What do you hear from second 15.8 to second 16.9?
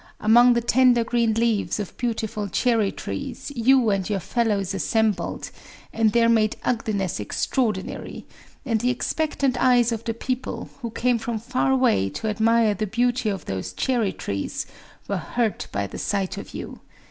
the sight of you.